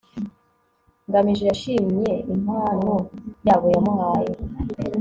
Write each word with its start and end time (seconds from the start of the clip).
ngamije 1.07 1.43
yashimye 1.49 2.09
impano 2.33 2.93
jabo 3.45 3.65
yamuhaye 3.75 4.33